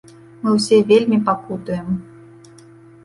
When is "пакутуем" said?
1.29-1.93